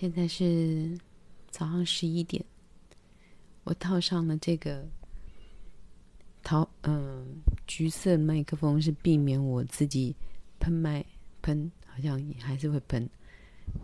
[0.00, 0.98] 现在是
[1.50, 2.42] 早上十一点，
[3.64, 4.82] 我套上了这个
[6.42, 10.16] 桃嗯橘色麦克风，是避免我自己
[10.58, 11.04] 喷麦
[11.42, 13.06] 喷，好像还是会喷，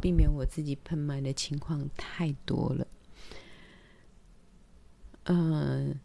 [0.01, 2.87] 避免我自己喷麦的情况太多了。
[5.25, 6.01] 嗯。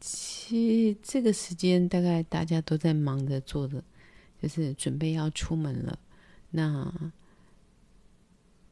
[0.00, 3.82] 其实这个时间大概大家都在忙着做的，
[4.42, 5.98] 就是准备要出门了。
[6.50, 7.12] 那，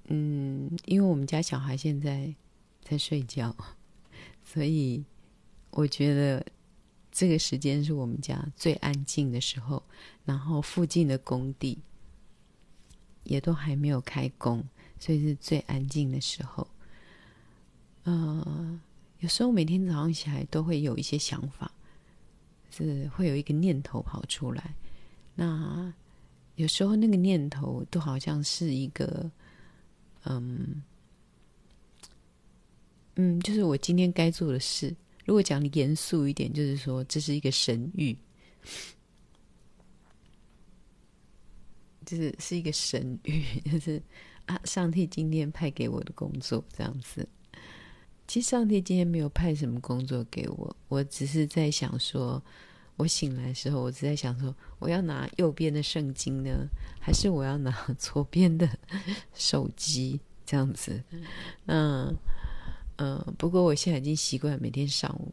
[0.09, 2.35] 嗯，因为我们家小孩现在
[2.83, 3.57] 在睡觉，
[4.45, 5.03] 所以
[5.71, 6.45] 我觉得
[7.11, 9.83] 这个时间是我们家最安静的时候。
[10.27, 11.79] 然后附近的工地
[13.25, 14.63] 也都还没有开工，
[15.01, 16.69] 所以是最安静的时候。
[18.05, 18.79] 呃。
[19.21, 21.73] 有时候每天早上起来都会有一些想法，
[22.85, 24.75] 是会有一个念头跑出来。
[25.35, 25.93] 那
[26.57, 29.31] 有时候那个念头都好像是一个，
[30.25, 30.83] 嗯
[33.17, 34.95] 嗯，就是我今天该做的事。
[35.25, 38.17] 如果讲严肃一点，就是说这是一个神谕，
[42.05, 44.01] 就是是一个神谕， 就是
[44.47, 47.29] 啊，上帝今天派给我的工作这样子。
[48.27, 52.43] 其实上帝今天没有派什么工作给我，我只是在想说，
[52.97, 56.67] 我醒来的时候，我只在想说，我要拿右边的圣经呢，
[57.01, 58.69] 还是我要拿左边的
[59.35, 61.01] 手机这样子？
[61.67, 62.17] 嗯
[62.97, 63.35] 嗯。
[63.39, 65.33] 不过我现在已经习惯每天上午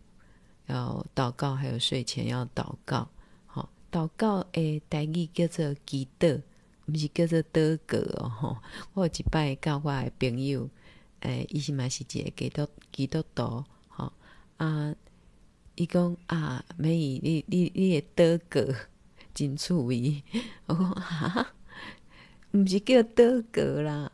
[0.67, 3.09] 要祷告，还有睡前要祷告。
[3.47, 6.39] 好，祷告诶，代语叫做祈祷，
[6.85, 8.57] 不是叫做祷告哦。
[8.93, 10.69] 我有一摆教我的朋友。
[11.23, 14.11] 诶，伊是嘛是一个基督基督徒，吼
[14.57, 14.93] 啊！
[15.75, 18.75] 伊讲啊，美姨，你你你的祷告
[19.33, 20.21] 真趣味。
[20.67, 21.53] 我讲哈，
[22.51, 24.11] 毋是叫祷告啦，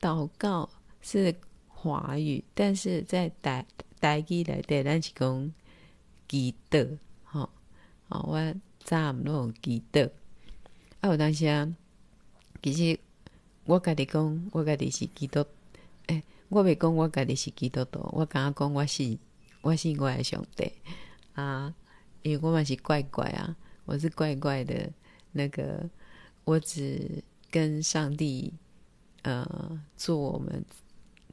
[0.00, 0.70] 祷告
[1.02, 1.34] 是
[1.68, 3.66] 华语，但是在台
[4.00, 5.52] 台语内底，咱是讲
[6.26, 7.50] 祈祷，吼。
[8.08, 10.10] 好，我早毋拢有祈祷。
[11.00, 11.76] 啊，有当时啊，
[12.62, 12.98] 其实
[13.68, 15.44] 我家己讲，我家己是基督。
[16.48, 19.18] 我未讲我家己是基督徒，我刚刚讲我是
[19.60, 20.72] 我是我的上帝
[21.34, 21.74] 啊，
[22.22, 24.90] 因为我嘛是怪怪啊，我是怪怪的，
[25.32, 25.86] 那个
[26.44, 28.50] 我只跟上帝
[29.20, 30.64] 呃做我们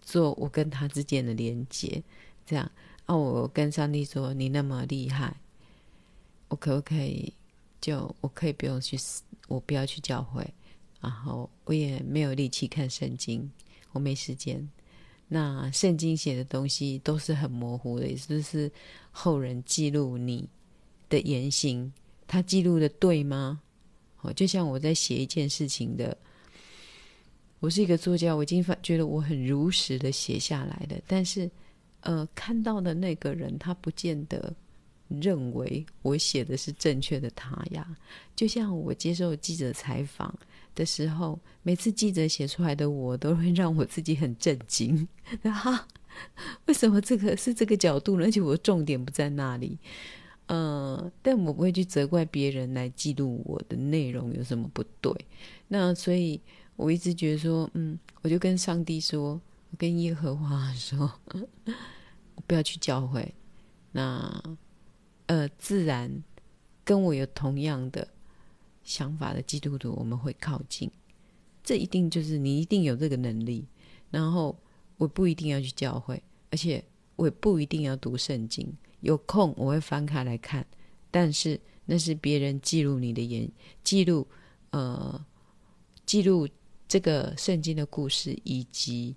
[0.02, 2.04] 做我跟他之间的连接，
[2.46, 2.70] 这样
[3.06, 5.38] 啊，我跟上帝说，你那么厉害，
[6.50, 7.34] 我可不可以
[7.80, 8.98] 就我可以不用去，
[9.48, 10.46] 我不要去教会，
[11.06, 13.48] 然后我也没有力气看圣经，
[13.92, 14.68] 我没时间。
[15.28, 18.72] 那圣经写的东西都是很模糊的，也就是
[19.12, 20.50] 后人记录你
[21.08, 21.94] 的言行，
[22.26, 23.62] 他记录的对吗？
[24.22, 26.18] 哦，就像我在写一件事情的，
[27.60, 31.48] 我是一个作家，我已经发觉得我很如实的写下来的，但是
[32.00, 34.52] 呃，看到的那个人他不见得
[35.08, 37.96] 认为我写的是正确的他呀。
[38.36, 40.36] 就像我接受记者采访。
[40.76, 45.08] 的时候，每次记者写出来的我都会让我自己很震惊。
[45.44, 45.88] 哈，
[46.66, 48.26] 为什么这个是这个角度呢？
[48.26, 49.80] 而且我重点不在那里。
[50.48, 55.12] 嗯、但我不会去责怪别人来记录我的内容有什么不对。
[55.70, 56.40] 那所以
[56.76, 59.42] 我一直觉得说，嗯，我就跟上帝说，
[59.72, 61.12] 我跟耶和华 说，
[62.36, 63.34] 我不要去教会。
[63.92, 64.44] 那
[65.26, 66.24] 呃，自然
[66.84, 68.08] 跟我有同样的。
[68.86, 70.90] 想法的基督徒，我们会靠近。
[71.64, 73.66] 这一定就是你一定有这个能力。
[74.12, 74.56] 然后
[74.98, 76.82] 我不一定要去教会，而且
[77.16, 78.72] 我也不一定要读圣经。
[79.02, 80.66] 有空我会翻开来看，
[81.12, 83.52] 但是那是别人记录你的言，
[83.84, 84.26] 记录
[84.70, 85.26] 呃，
[86.06, 86.48] 记录
[86.88, 89.16] 这个圣经的故事，以及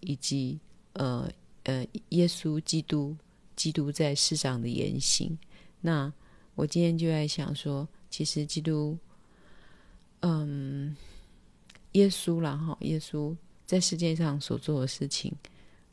[0.00, 0.58] 以及
[0.94, 1.30] 呃
[1.64, 3.14] 呃耶稣基督
[3.54, 5.38] 基督在世上的言行。
[5.82, 6.10] 那
[6.54, 7.86] 我今天就在想说。
[8.14, 8.96] 其实基督，
[10.20, 10.96] 嗯，
[11.94, 15.34] 耶稣啦哈，耶稣在世界上所做的事情，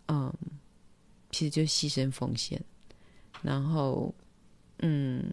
[0.07, 0.31] 嗯，
[1.31, 2.63] 其实就牺牲奉献，
[3.41, 4.13] 然后，
[4.83, 5.23] 嗯，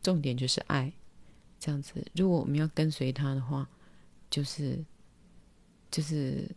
[0.00, 0.92] 重点就是爱，
[1.58, 1.94] 这样子。
[2.14, 3.68] 如果我们要跟随他的话，
[4.30, 4.78] 就是，
[5.90, 6.48] 就是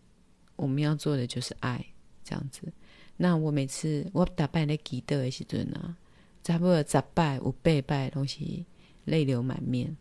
[0.58, 1.84] 我们要做的就是爱，
[2.24, 2.72] 这样子。
[3.18, 5.98] 那我每次我打败那基督的时阵啊，
[6.44, 8.64] 差不多十拜有八拜东西。
[9.06, 9.96] 泪流满面，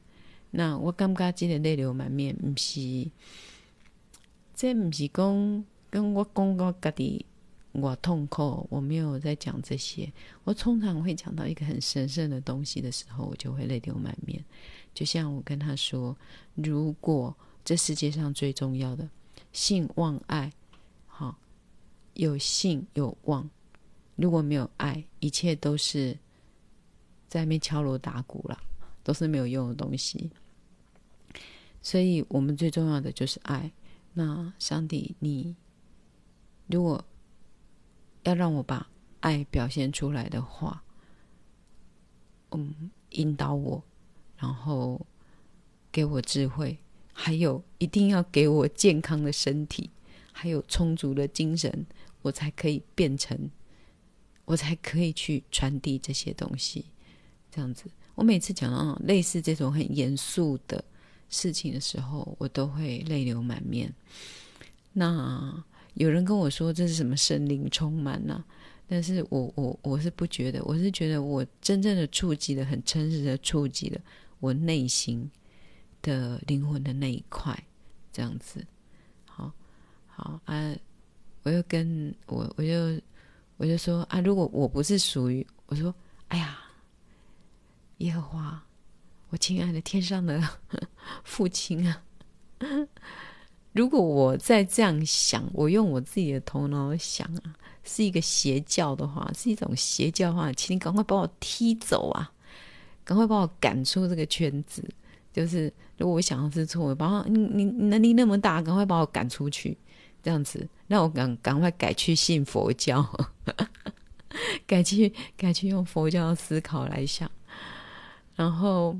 [0.50, 3.10] 那我感觉这个泪流满面，不是，
[4.54, 7.24] 这不是讲跟我讲我家己
[7.72, 10.12] 我痛苦，我没有在讲这些。
[10.44, 14.44] 我通常会讲到一个很神圣的东西的时候，我就会泪流满面。
[14.92, 16.16] 就像我跟他说，
[16.54, 19.08] 如果这世界上最重要的
[19.52, 20.52] 性、望、爱，
[21.06, 21.38] 好，
[22.14, 23.48] 有性有望，
[24.16, 26.18] 如果没有爱，一切都是
[27.28, 28.60] 在那边敲锣打鼓了，
[29.02, 30.30] 都是没有用的东西。
[31.82, 33.72] 所以我们最重要的就是爱。
[34.12, 35.54] 那上帝，你
[36.66, 37.04] 如果
[38.24, 40.82] 要让我把爱表现出来的话，
[42.50, 43.82] 嗯，引导我，
[44.36, 45.06] 然后
[45.92, 46.78] 给我智慧，
[47.12, 49.90] 还有一定要给我健康的身体，
[50.32, 51.86] 还有充足的精神，
[52.22, 53.50] 我才可以变成，
[54.44, 56.86] 我才可以去传递这些东西。
[57.50, 60.84] 这样子，我每次讲到类似这种很严肃的
[61.28, 63.92] 事情的时候，我都会泪流满面。
[64.92, 65.64] 那
[65.94, 68.44] 有人跟我说这是什么圣灵充满呢、
[68.88, 74.00] 但是我我我是不觉得，我是觉得我真正的触及了，很诚实的触及了
[74.40, 75.30] 我内心
[76.02, 77.56] 的灵魂的那一块，
[78.12, 78.66] 这样子。
[79.24, 79.52] 好，
[80.06, 80.74] 好啊，
[81.44, 83.00] 我又跟我我就
[83.56, 85.94] 我就说啊，如果我不是属于，我说，
[86.28, 86.58] 哎呀，
[88.00, 88.62] 耶和华，
[89.28, 90.42] 我亲爱的天上的
[91.22, 92.02] 父亲啊。
[93.72, 97.54] 如果我再这样想，我用我自己的头脑想啊，
[97.84, 102.32] 是一个邪教的话，是一种邪教的话，请你赶快把我踢走啊！
[103.04, 104.82] 赶快把我赶出这个圈子。
[105.32, 109.76] 就是如果我想的是错，我把你你能力那么大，赶快把我赶出去，
[110.22, 113.06] 这样子，让我赶赶快改去信佛教，
[114.66, 117.30] 改去改去用佛教的思考来想，
[118.40, 118.96] 然后。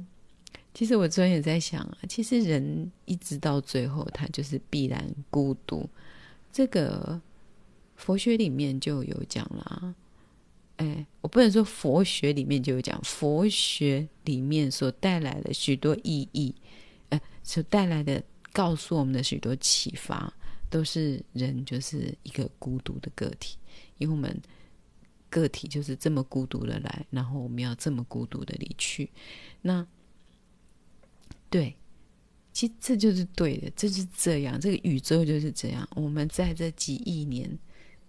[0.72, 5.84] 其实我昨天也在想啊，其实人一直到最后，他就是必然孤独。
[6.52, 7.20] 这个
[7.96, 9.94] 佛学里面就有讲了，
[10.76, 16.54] 哎，我不能说佛学里面就有讲，佛学里面所带来的许多意义，
[17.08, 18.22] 呃，所带来的
[18.52, 20.32] 告诉我们的许多启发，
[20.70, 23.56] 都是人就是一个孤独的个体，
[23.98, 24.40] 因为我们
[25.30, 29.10] 个体就是这么孤独的来，然后我们要这么孤独的离去，
[29.62, 29.86] 那。
[31.52, 31.74] 对，
[32.52, 35.88] 其实这就是对的，就是这样，这个宇宙就是这样。
[35.96, 37.58] 我们在这几亿年，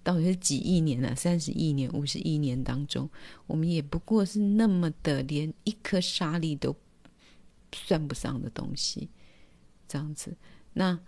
[0.03, 1.15] 到底是几亿年啊？
[1.15, 3.09] 三十亿年、五十亿年当中，
[3.47, 6.75] 我们也不过是那么的，连一颗沙粒都
[7.73, 9.09] 算不上的东西，
[9.87, 10.37] 这样子。
[10.73, 10.99] 那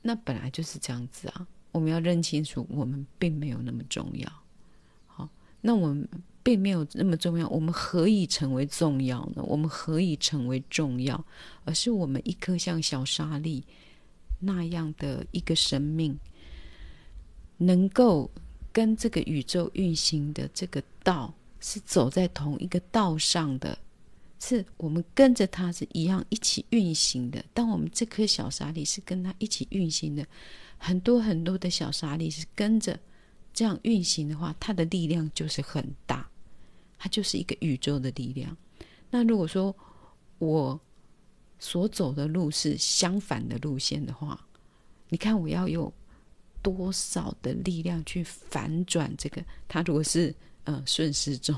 [0.00, 1.46] 那本来就是这样子啊！
[1.70, 4.39] 我们要认清楚，我们并没有那么重要。
[5.60, 6.08] 那我们。
[6.42, 9.42] 并没有那么重要，我们何以成为重要呢？
[9.42, 11.22] 我们何以成为重要？
[11.66, 13.62] 而是我们一颗像小沙粒
[14.38, 16.18] 那样的一个生命，
[17.58, 18.28] 能够
[18.72, 23.78] 跟这个宇宙运行的这个道是走在同一个道上的，
[24.40, 27.44] 是我们跟着它是一样一起运行的。
[27.52, 30.26] 当我们这颗小沙粒是跟它一起运行的，
[30.78, 32.98] 很多很多的小沙粒是跟着
[33.60, 36.26] 这样运行的话，它的力量就是很大。
[36.96, 38.56] 它就是一个宇宙的力量。
[39.10, 39.76] 那如果说
[40.38, 40.80] 我
[41.58, 44.42] 所走的路是相反的路线的话，
[45.10, 45.92] 你看我要有
[46.62, 49.44] 多少的力量去反转这个？
[49.68, 51.54] 它如果是呃顺时钟，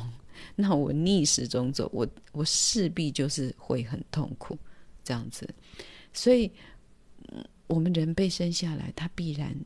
[0.57, 4.59] 那我逆时钟走，我我势必就是会很痛苦
[5.05, 5.49] 这样子。
[6.13, 6.51] 所以，
[7.69, 9.57] 我们人被生下来，它必然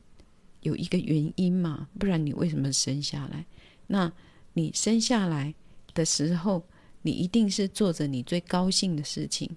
[0.61, 3.47] 有一个原因嘛，不然你为什么生下来？
[3.87, 4.13] 那
[4.55, 5.55] 你生下来。
[5.95, 6.63] 的时候，
[7.01, 9.51] 你一定是做着你最高兴的事情，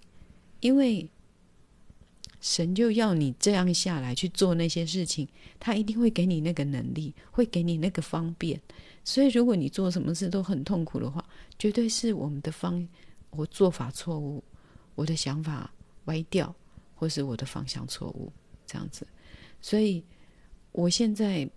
[0.61, 1.09] 因为
[2.39, 5.27] 神就要你这样下来去做那些事情，
[5.59, 8.57] 他一定会给你那个能力，会给你那个方便。
[9.03, 11.21] 所以，如果你做什么事都很痛苦的话，
[11.57, 12.87] 绝对是我们的方，
[13.31, 14.41] 我做法错误，
[14.95, 15.69] 我的想法
[16.05, 16.55] 歪掉，
[16.95, 18.31] 或是我的方向错误，
[18.65, 19.05] 这样子。
[19.59, 20.01] 所以，
[20.71, 21.49] 我现在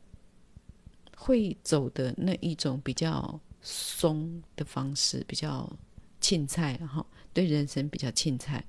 [1.16, 3.40] 会走的那一种比较。
[3.64, 5.72] 松的方式比较
[6.20, 8.64] 青菜，然后对人生比较青菜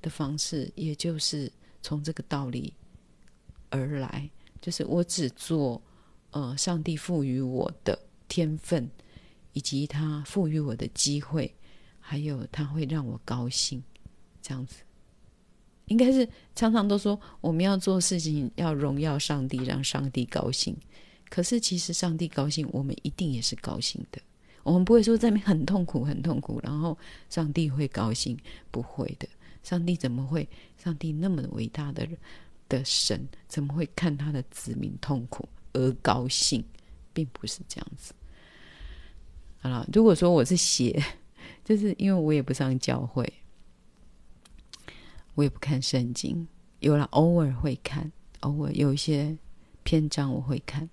[0.00, 1.50] 的方式，也就是
[1.82, 2.72] 从这个道理
[3.70, 5.82] 而来，就是我只做
[6.30, 7.98] 呃上帝赋予我的
[8.28, 8.88] 天分，
[9.52, 11.52] 以及他赋予我的机会，
[11.98, 13.82] 还有他会让我高兴，
[14.40, 14.76] 这样子，
[15.86, 20.76] 应该是常常都说我们要做事情要荣耀上帝，让上帝高兴。
[21.28, 24.20] 可是其实上帝高兴，我们一定也是高兴的。
[24.62, 26.96] 我们不会说在那边很痛苦，很痛苦，然后
[27.28, 28.36] 上帝会高兴，
[28.70, 29.28] 不会的。
[29.62, 30.48] 上帝怎么会？
[30.76, 32.06] 上帝那么伟大的
[32.68, 36.64] 的神，怎么会看他的子民痛苦、而高兴，
[37.12, 38.12] 并不是这样子。
[39.58, 41.02] 好了，如果说我是写，
[41.64, 43.32] 就是因为我也不上教会，
[45.36, 46.44] 我也不看圣经，
[46.80, 49.38] 有了偶尔会看，偶尔有一些
[49.84, 50.90] 篇章我会看。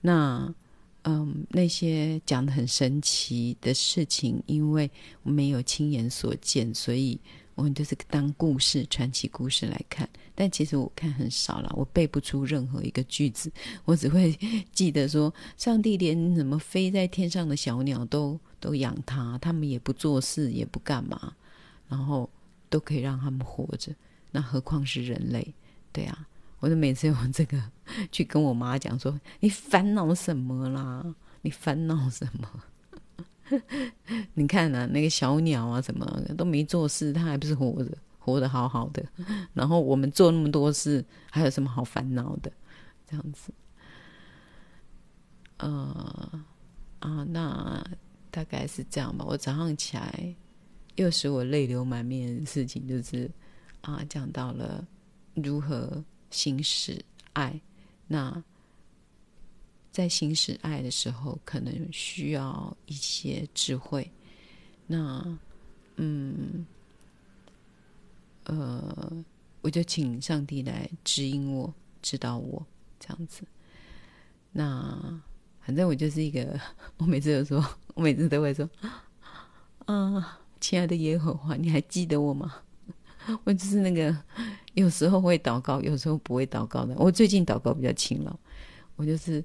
[0.00, 0.52] 那
[1.02, 4.90] 嗯，那些讲得很神奇的事情，因为
[5.22, 7.20] 我没有亲眼所见，所以。
[7.54, 13.50] 我们就是当故事、传奇故事来看，但其实我看很少了，我背不出任何一个句子，
[13.84, 14.30] 我只会
[14.72, 21.32] 记得说，上帝连什么飞在天上的小鸟都都养它，他们也不做事，也不干嘛，
[21.88, 22.30] 然后
[22.68, 23.92] 都可以让他们活着，
[24.32, 25.54] 那何况是人类？
[25.92, 26.28] 对啊，
[26.60, 27.60] 我就每次用这个
[28.12, 31.14] 去跟我妈讲说，你烦恼什么啦？
[31.42, 32.48] 你烦恼什么？
[34.34, 36.06] 你看啊，那个小鸟啊，什么
[36.36, 39.02] 都没做事，它还不是活着，活得好好的。
[39.54, 42.52] 然后我们做那么多事，还有什么好烦恼的？
[43.06, 43.50] 这样子，
[45.56, 46.44] 呃，
[46.98, 47.82] 啊，那
[48.30, 49.24] 大概是这样吧。
[49.26, 50.34] 我早上起来，
[51.02, 53.30] 又使我泪流满面的事情，就是
[53.80, 54.86] 啊，讲到了
[55.34, 57.60] 如何行使爱。
[58.06, 58.42] 那。
[59.90, 64.08] 在行使爱的时候，可能需要一些智慧。
[64.86, 65.36] 那，
[65.96, 66.64] 嗯，
[68.44, 69.24] 呃，
[69.60, 72.64] 我就请上帝来指引我、指导我，
[73.00, 73.42] 这样子。
[74.52, 75.20] 那
[75.60, 76.60] 反正我就是一个，
[76.98, 78.70] 我每次都说，我每次都会说，
[79.86, 82.54] 啊， 亲爱的耶和华，你还记得我吗？
[83.44, 84.16] 我就是那个
[84.74, 86.94] 有时候会祷告，有时候不会祷告的。
[86.96, 88.36] 我最近祷告比较勤劳，
[88.96, 89.44] 我就是。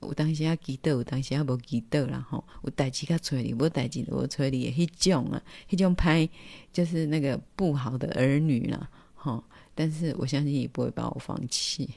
[0.00, 2.44] 有当时要记得，有当时啊无记得啦吼。
[2.62, 6.28] 有代志较找你，无代志无找你，迄种啊，迄种拍
[6.70, 9.42] 就是那个不好的儿女啦，吼。
[9.74, 11.88] 但是我相信你不会把我放弃。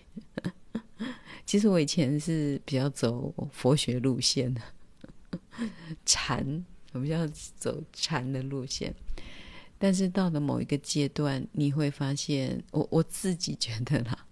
[1.46, 4.62] 其实我以前是比较走佛学路线的，
[6.06, 6.66] 禅，
[6.98, 7.26] 我们要
[7.58, 8.94] 走禅的路线。
[9.78, 14.26] 但是到了某一个阶段，你会发现，我我自己觉得啦，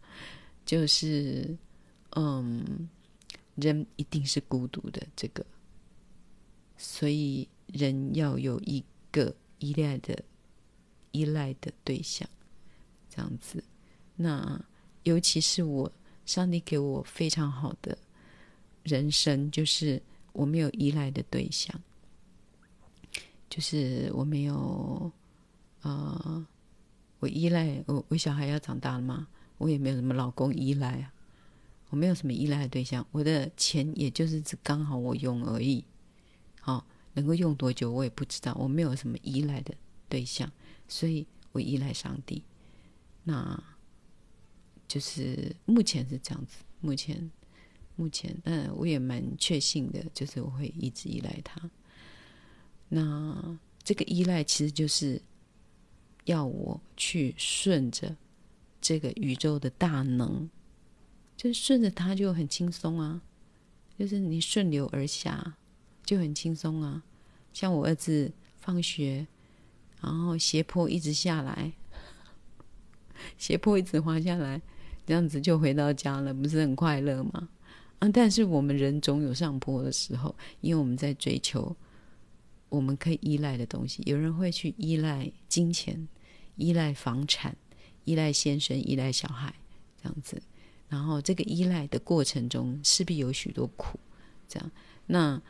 [0.66, 1.56] 就是
[2.16, 2.90] 嗯。
[3.56, 5.46] 人一定是孤独的，这个，
[6.76, 10.22] 所以人要有一个依赖的、
[11.12, 12.28] 依赖的对象，
[13.10, 13.64] 这样子。
[14.18, 14.62] 那
[15.04, 15.90] 尤其是我，
[16.26, 17.98] 上帝给我非常好的
[18.84, 20.02] 人生，就是
[20.34, 21.82] 我没有依赖的对象，
[23.50, 25.12] 就是我没有，
[25.82, 26.46] 呃，
[27.20, 29.28] 我依赖我，我小孩要长大了吗？
[29.58, 31.14] 我也没有什么老公依赖啊。
[31.90, 35.86] 我没有什么依赖的对象，我的钱也就是只刚好我用而已，
[36.60, 38.54] 好、哦，能够用多久我也不知道。
[38.60, 39.74] 我没有什么依赖的
[40.10, 40.52] 对象，
[40.88, 42.44] 所以我依赖上帝。
[43.24, 43.64] 那
[44.88, 47.32] 就是目前是这样子，目前
[47.96, 51.62] 目前，嗯，我也蛮确信的，就是我会一直依赖他。
[52.96, 55.22] 那这个依赖其实就是
[56.24, 58.16] 要我去顺着
[58.80, 60.50] 这个宇宙的大能。
[61.36, 63.22] 就顺着它就很轻松啊，
[64.00, 65.58] 就是你顺流而下
[66.06, 67.04] 就很轻松啊。
[67.52, 69.28] 像我儿子放学，
[70.02, 71.74] 然后斜坡一直下来，
[73.38, 74.62] 斜坡一直滑下来，
[75.06, 77.50] 这样子就回到家了，不是很快乐吗？
[78.00, 81.75] 啊，但是我们人总有上坡的时候，因为我们在追求
[82.70, 84.02] 我们可以依赖的东西。
[84.06, 86.08] 有人会去依赖金钱，
[86.56, 87.56] 依赖房产，
[88.04, 89.54] 依赖先生，依赖小孩，
[90.02, 90.42] 这样子。
[90.88, 94.00] 然后这个依赖的过程中势必有许多苦，
[94.48, 94.72] 这样，
[95.08, 95.42] 那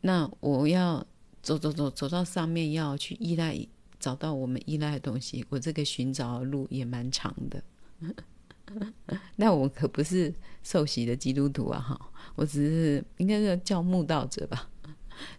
[0.00, 1.04] 那我要
[1.42, 3.58] 走走走走到上面，要去依赖，
[3.98, 7.62] 找到我们依赖的东西，我这个寻找的路也蛮长的。
[9.34, 10.32] 那我可不是
[10.62, 14.70] 受洗的基督徒啊，哈，我只是应该是叫慕道者吧。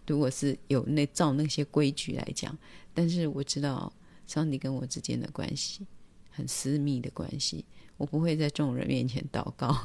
[0.06, 2.56] 如果是有那照那些规矩来讲，
[2.94, 3.92] 但是我知道
[4.26, 5.86] 上帝跟我之间的关系
[6.30, 7.64] 很私密的关系。
[7.96, 9.76] 我不会在众人面前祷告，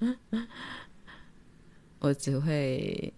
[1.98, 3.10] 我只会，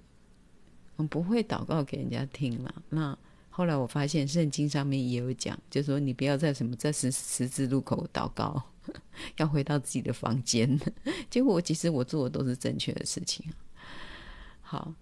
[0.94, 2.82] 我不会祷告给人家听了。
[2.90, 8.62] 那后来我发现圣经上面也有讲，就说你不要在什么在十十字路口祷告，
[9.36, 10.78] 要回到自己的房间。
[11.28, 13.44] 结果我其实我做的都是正确的事情。
[14.60, 14.94] 好，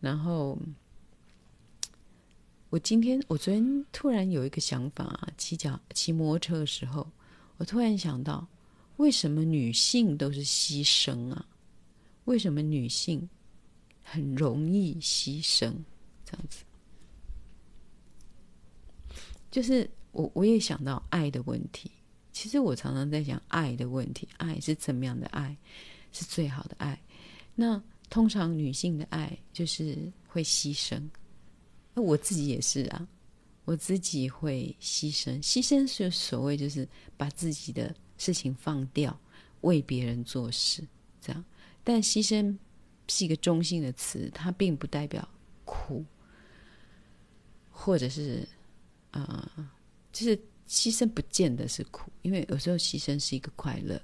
[0.00, 0.58] 然后
[2.70, 7.06] 我今天我昨天突然有一个想法啊，骑脚骑摩托车的时候，
[7.56, 8.46] 我突然想到。
[8.98, 11.46] 为什么女性都是牺牲啊？
[12.24, 13.28] 为什么女性
[14.02, 15.72] 很容易牺牲？
[16.24, 16.64] 这样子，
[19.52, 21.92] 就是我我也想到爱的问题。
[22.32, 25.56] 其实我常常在想爱的问题，爱是怎么样的爱？
[26.10, 27.00] 是最好的爱。
[27.54, 29.96] 那通常女性的爱就是
[30.26, 31.02] 会牺牲，
[31.92, 33.06] 那我自己也是啊，
[33.64, 35.42] 我自己会牺牲。
[35.42, 39.18] 牺牲是所谓就是把自己的事情放掉，
[39.60, 40.82] 为别人做事，
[41.20, 41.44] 这样。
[41.84, 42.56] 但牺牲
[43.08, 45.28] 是一个中性的词，它并不代表
[45.64, 46.04] 苦，
[47.70, 48.48] 或者是
[49.10, 49.70] 啊、呃，
[50.12, 50.36] 就是
[50.66, 54.00] 牺牲不见得是苦，因为有时候牺牲是一个快乐。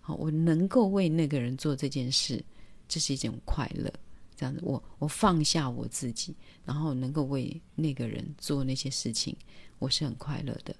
[0.00, 2.42] 好，我能够为那个人做这件事。
[2.90, 3.88] 这是一种快乐，
[4.34, 9.36] 这样子，我我放下我自己，然后能够为那个人做那些事情，
[9.78, 10.74] 我是很快乐的。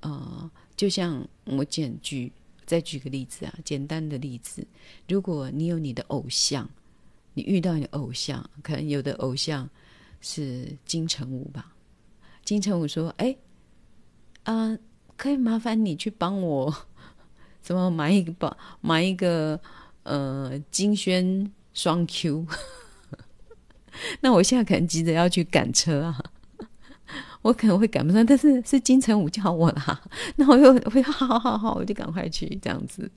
[0.00, 2.32] 呃，就像我简举，
[2.64, 4.66] 再举个例子啊，简单的例子，
[5.06, 6.66] 如果你有你的偶像，
[7.34, 9.68] 你遇到你的偶像，可能有的偶像
[10.22, 11.74] 是金城武吧，
[12.42, 13.36] 金城武说：“哎，
[14.44, 14.78] 啊、呃，
[15.18, 16.74] 可以麻烦你去帮我，
[17.60, 19.60] 怎么买一个包，买一个。”
[20.02, 22.46] 呃，金轩双 Q，
[24.20, 26.22] 那我现在可能急着要去赶车啊，
[27.42, 30.02] 我可能会赶不上，但是是金城武叫我啦，
[30.36, 33.10] 那我又会好好好好，我就赶快去这样子。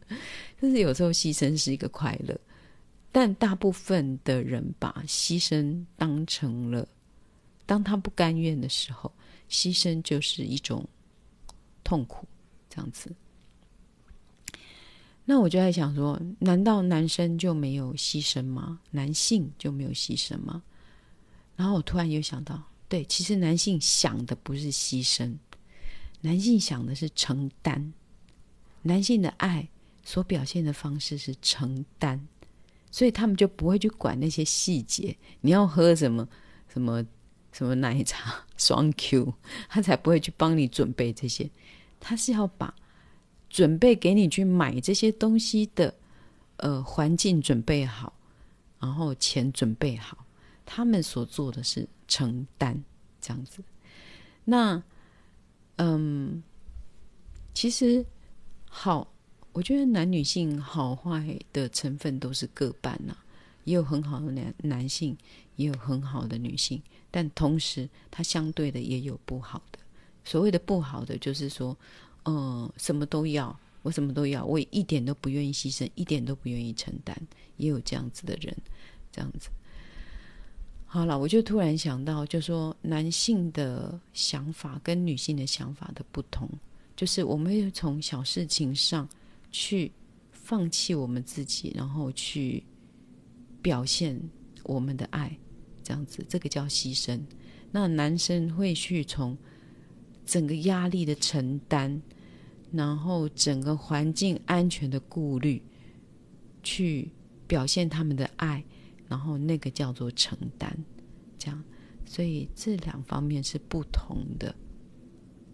[0.61, 2.37] 就是有时候牺牲是一个快乐，
[3.11, 6.87] 但大部分的人把牺牲当成了，
[7.65, 9.11] 当他不甘愿的时候，
[9.49, 10.87] 牺牲就是一种
[11.83, 12.27] 痛苦，
[12.69, 13.11] 这样子。
[15.25, 18.81] 那我就在想说，难道男生就没有牺牲吗？
[18.91, 20.61] 男性就没有牺牲吗？
[21.55, 25.33] 然后我突然又想到，对，其实男性想的不是牺牲，
[26.19, 27.93] 男性想的是承担。
[28.81, 29.69] 男性的爱
[30.03, 32.27] 所表现的方式是承担，
[32.91, 35.15] 所以他们就不会去管那些细节。
[35.39, 36.27] 你要喝什么
[36.67, 37.01] 什么
[37.53, 39.33] 什么奶茶 双 Q，
[39.69, 41.49] 他才不会去帮你准备这些。
[42.01, 42.75] 他是要把。
[43.53, 45.93] 准备给你去买这些东西的，
[46.57, 48.11] 呃，环境准备好，
[48.79, 50.25] 然后钱准备好，
[50.65, 52.83] 他们所做的是承担
[53.21, 53.63] 这样子。
[54.43, 54.81] 那，
[55.75, 56.41] 嗯，
[57.53, 58.03] 其实
[58.67, 59.13] 好，
[59.51, 63.15] 我觉得男女性好坏的成分都是各半呐，
[63.65, 65.15] 也有很好的男男性，
[65.57, 69.77] 也有很好的女性，但同时它相对的也有不好的。
[70.25, 71.77] 所谓的不好的，就是说。
[72.25, 77.15] 嗯，什么都要，我什么都要，我也一点都不愿意牺牲，一点都不愿意承担，
[77.57, 78.55] 也有这样子的人，
[79.11, 79.49] 这样子。
[80.85, 86.47] 好了，我就突然想到，就说男性的想法跟女性的想法的不同，
[86.95, 89.09] 就是我们从小事情上
[89.51, 89.91] 去
[90.31, 92.63] 放弃我们自己，然后去
[93.61, 94.19] 表现
[94.63, 95.35] 我们的爱，
[95.83, 97.19] 这样子，这个叫牺牲。
[97.71, 99.35] 那男生会去从
[100.25, 102.01] 整个压力的承担。
[102.75, 105.61] 然后整个环境安全的顾虑，
[106.63, 107.07] 去
[107.45, 108.65] 表现他们的爱，
[109.07, 110.75] 然后那个叫做承担，
[111.37, 111.63] 这样，
[112.03, 114.55] 所以这两方面是不同的。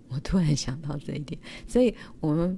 [0.08, 2.58] 我突然想到这一点，所以我们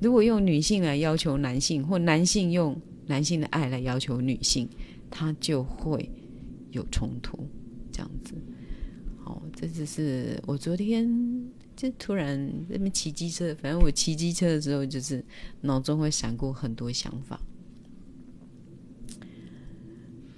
[0.00, 4.68] 如果用女性来要求男性，或男性用男性的爱来要求女性，
[5.10, 6.08] 他就会
[6.70, 7.36] 有冲突，
[7.90, 8.32] 这样子。
[9.58, 11.50] 这只是我昨天。
[11.78, 12.36] 就突然
[12.68, 15.24] 那边骑机车，反正我骑机车的时候，就是
[15.60, 17.40] 脑中会闪过很多想法。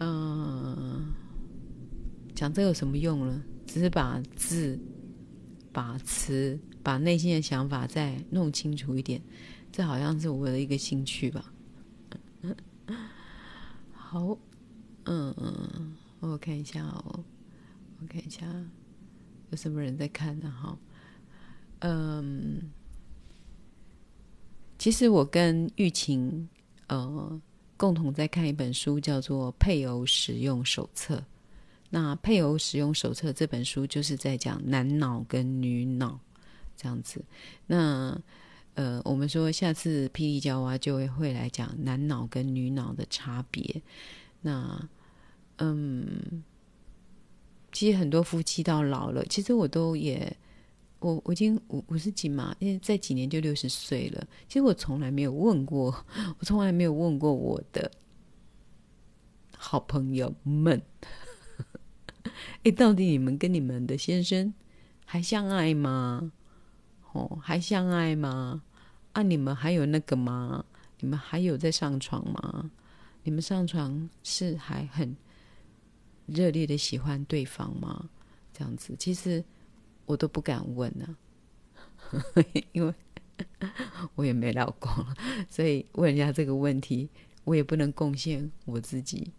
[0.00, 1.14] 嗯，
[2.34, 3.42] 讲这有什么用呢？
[3.66, 4.78] 只是把字、
[5.72, 9.22] 把词、把内心的想法再弄清楚一点。
[9.72, 11.50] 这好像是我的一个兴趣吧。
[13.94, 14.36] 好，
[15.04, 17.24] 嗯嗯，我看一下哦，
[18.02, 18.44] 我看一下
[19.50, 20.50] 有什么人在看呢？
[20.50, 20.78] 哈。
[21.80, 22.70] 嗯，
[24.78, 26.48] 其实我跟玉琴
[26.88, 27.40] 呃
[27.76, 31.16] 共同在看一本书，叫做《配偶使用手册》。
[31.88, 36.20] 那《配偶使用手册》这本书就是在讲男脑跟女脑
[36.76, 37.24] 这样子。
[37.66, 38.20] 那
[38.74, 43.82] 呃，我们说下次霹雳娇娃就会会来讲男脑跟女脑的差别。
[44.40, 44.88] 那
[45.56, 46.44] 嗯，
[47.72, 50.36] 其实很多夫妻到老了，其实我都也。
[51.02, 54.22] 我我已经五五十几嘛，因为再几年就六十岁了。
[54.46, 55.86] 其实我从来没有问过，
[56.38, 57.90] 我从来没有问过我的
[59.56, 60.82] 好朋友们，
[62.64, 64.52] 哎，到底你们跟你们的先生
[65.06, 66.32] 还相爱吗？
[67.12, 68.62] 哦，还相爱吗？
[69.12, 70.62] 啊，你们还有那个吗？
[70.98, 72.70] 你们还有在上床吗？
[73.22, 75.16] 你们上床是还很
[76.32, 78.08] 热烈的喜欢对方吗？
[78.52, 79.44] 这样子，其实。
[80.06, 81.16] 我都不敢问呢、
[82.10, 82.18] 啊，
[82.72, 82.92] 因为
[84.16, 84.90] 我也没老公，
[85.48, 87.08] 所以问人家这个问题，
[87.44, 89.32] 我也不能贡献我自己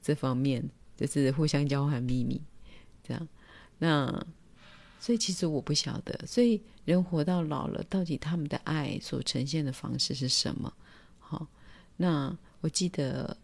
[0.00, 2.40] 这方面，就是互相交换秘密，
[3.02, 3.28] 这样。
[3.76, 4.26] 那
[4.98, 10.72] 所以其实我不晓得，所以人活到老了，到底他们的爱所呈现的方式是什么？
[11.18, 11.46] 好，
[11.98, 13.36] 那我记得，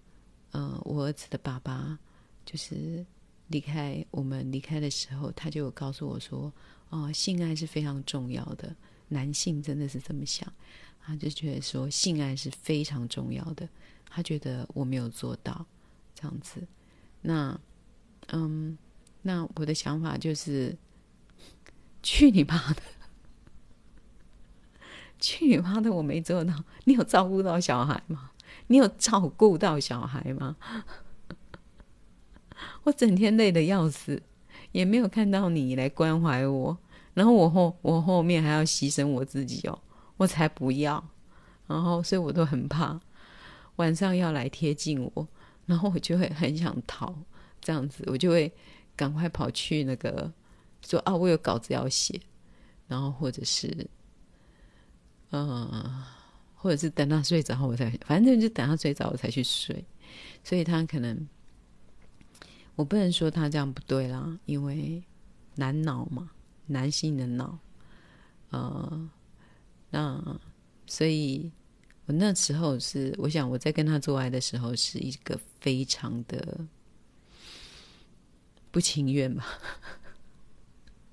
[0.52, 1.98] 呃，我儿子的爸爸
[2.44, 3.04] 就是
[3.48, 6.52] 离开我们离开的时候，他就告诉我说
[6.90, 8.74] ：“哦，性爱是非常重要的，
[9.08, 10.50] 男性真的是这么想。”
[11.04, 13.68] 他就觉得说性爱是非常重要的，
[14.08, 15.66] 他觉得我没有做到
[16.14, 16.66] 这样子。
[17.20, 17.58] 那，
[18.28, 18.78] 嗯，
[19.22, 20.76] 那我的想法就是，
[22.02, 22.82] 去你妈的！
[25.18, 25.92] 去你妈的！
[25.92, 26.64] 我没做到。
[26.84, 28.30] 你有照顾到小孩吗？
[28.68, 30.56] 你有照顾到小孩吗？
[32.84, 34.22] 我整天累得要死，
[34.72, 36.76] 也没有看到你来关怀我。
[37.14, 39.78] 然后我后我后面还要牺牲我自己哦。
[40.18, 41.02] 我才不要，
[41.66, 43.00] 然后所以我都很怕
[43.76, 45.26] 晚上要来贴近我，
[45.66, 47.12] 然后我就会很想逃，
[47.60, 48.52] 这样子我就会
[48.94, 50.30] 赶快跑去那个
[50.86, 52.20] 说啊，我有稿子要写，
[52.86, 53.88] 然后或者是
[55.30, 56.04] 嗯、
[56.54, 59.84] 或者是等他睡着我才，反正就等他睡着我才去睡，
[60.44, 61.26] 所以他可能
[62.76, 65.02] 我不能说他这样不对啦，因为
[65.56, 66.30] 男脑嘛，
[66.66, 67.58] 男性的脑，
[68.50, 69.10] 呃。
[69.94, 70.40] 那
[70.86, 71.52] 所以，
[72.06, 76.66] 我那时候是，我想我在跟他做爱的时候，是一个非常的
[78.70, 79.44] 不情愿吧，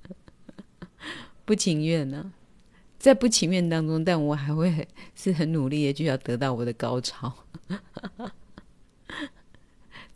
[1.43, 2.31] 不情愿呢、
[2.97, 7.35] 在不情愿当中，但我还会是很努力的，就要得到我的高潮，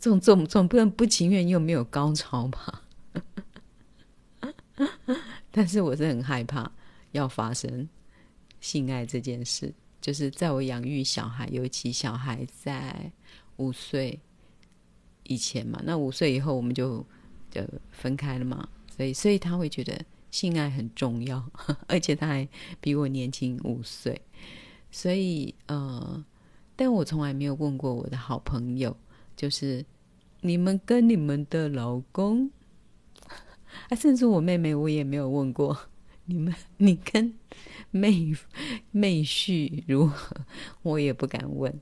[0.04, 2.82] 总总总不能不情愿又没有高潮吧？
[5.50, 6.70] 但是我是很害怕
[7.12, 7.88] 要发生。
[8.60, 13.10] 性爱这件事，就是在我养育小孩，尤其小孩在
[13.56, 14.20] 五岁
[15.22, 17.02] 以前嘛，那五岁以后我们就
[17.50, 19.98] 就分开了嘛，所以所以他会觉得
[20.30, 21.42] 性爱很重要，
[21.88, 22.46] 而且他还
[22.78, 24.20] 比我年轻五岁，
[24.90, 26.22] 所以呃，
[26.76, 28.94] 但我从来没有问过我的好朋友，
[29.34, 29.84] 就是
[30.46, 32.50] 你们跟你们的老公，
[33.88, 35.74] 啊，甚至我妹妹我也没有问过。
[36.26, 37.32] 你们，你跟
[37.90, 38.34] 妹
[38.90, 40.36] 妹婿如何？
[40.82, 41.74] 我也不敢问，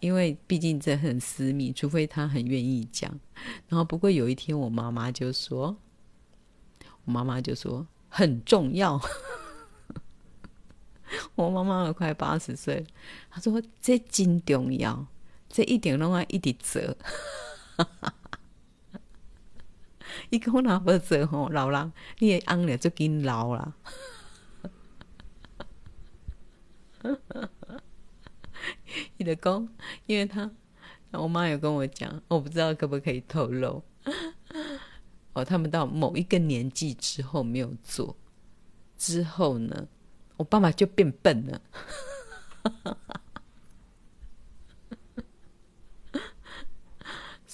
[0.00, 3.18] 因为毕竟这很私密，除非他很愿意讲。
[3.68, 5.74] 然后，不过有一天，我妈妈就说
[7.06, 9.00] ：“我妈妈就说很重要。
[11.34, 12.86] ”我妈妈快八十岁了，
[13.30, 15.06] 她说：“这真重要，
[15.48, 16.94] 这一点拢要一直折。”
[20.30, 23.74] 伊讲若无做吼，老人你的翁了就紧老了。
[29.16, 29.68] 伊就讲，
[30.06, 30.50] 因为他
[31.12, 33.82] 我妈有跟我讲，我不知道可不可以透露。
[35.34, 38.16] 哦，他们到某一个年纪之后没有做，
[38.96, 39.88] 之后呢，
[40.36, 41.60] 我爸爸就变笨了。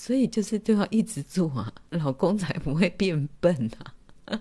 [0.09, 3.71] 所以就是都要一直做啊，老公才不会变笨
[4.25, 4.41] 啊，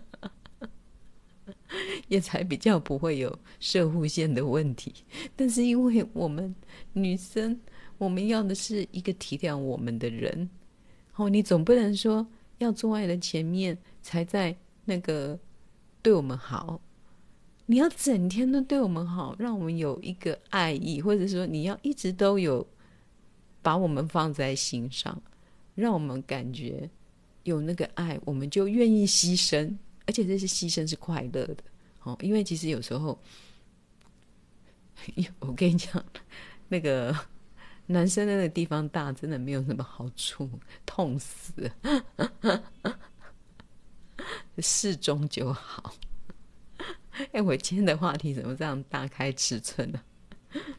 [2.07, 4.93] 也才比较不会有摄护线的问题。
[5.35, 6.55] 但是因为我们
[6.93, 7.59] 女生，
[7.97, 10.49] 我们要的是一个体谅我们的人。
[11.15, 12.25] 哦，你总不能说
[12.59, 15.37] 要做爱的前面才在那个
[16.01, 16.79] 对我们好，
[17.65, 22.65] 你要整天都对我们好，让我们有一个爱意，或者说你要一直都有
[23.61, 25.21] 把我们放在心上。
[25.77, 26.89] 让我们感觉
[27.43, 31.57] 有那个爱，我们就愿意牺牲，而且这些牺牲是快乐的。
[32.01, 33.21] 哦，因为其实有时候，
[35.39, 36.03] 我跟你讲，
[36.67, 37.15] 那个
[37.85, 40.49] 男生那个地方大，真的没有什么好处，
[40.83, 41.71] 痛死，
[44.57, 45.93] 适中就好。
[47.33, 50.01] 哎，我今天的话题怎么这样大开尺寸呢？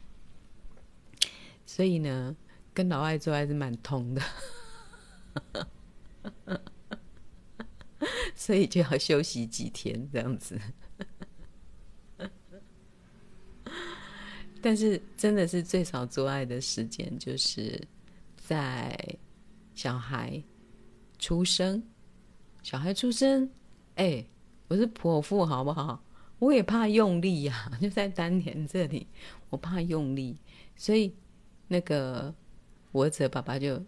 [1.65, 2.35] 所以呢，
[2.73, 4.21] 跟老外做还是蛮通的。
[8.33, 10.59] 所以就要休息几天这样子，
[14.61, 17.79] 但是真的是最少做爱的时间，就是
[18.37, 18.97] 在
[19.75, 20.41] 小孩
[21.17, 21.83] 出生，
[22.63, 23.49] 小孩出生，
[23.95, 24.25] 哎，
[24.69, 26.01] 我是剖腹好不好？
[26.39, 29.05] 我也怕用力呀， 就在丹田这里，
[29.49, 30.39] 我怕用力，
[30.75, 31.13] 所以
[31.67, 32.33] 那个
[32.93, 33.83] 我儿子的爸爸就。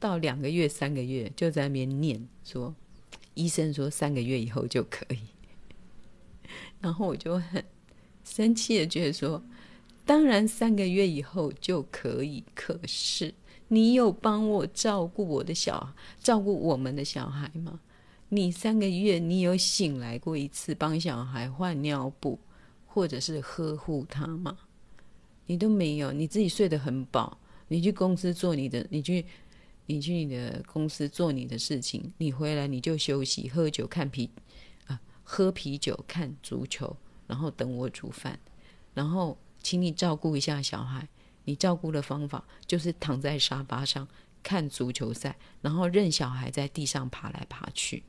[0.00, 2.74] 到两个月、三个月就在那边念说，
[3.34, 5.18] 医生说三个月以后就可以。
[6.80, 7.62] 然后我就很
[8.24, 9.44] 生气的觉得说，
[10.06, 12.42] 当然三个月以后就可以。
[12.54, 13.34] 可是
[13.68, 17.78] 你有帮我照顾我的小，照顾我们的小孩吗？
[18.30, 22.38] 你三个月你有醒来过一次帮小孩换尿布，
[22.86, 24.56] 或者是呵护他吗？
[25.46, 29.26] 你都没有，你自己睡得很饱，你去公司做你的，你去。
[29.92, 34.30] 你去你的公司做你的事情，你回来你就休息、喝酒、看啤
[34.86, 38.38] 啊，喝啤酒、看足球，然后等我煮饭，
[38.94, 41.08] 然后请你照顾一下小孩。
[41.44, 44.06] 你照顾的方法就是躺在沙发上
[44.44, 48.04] 看足球赛，然后任小孩在地上爬来爬去，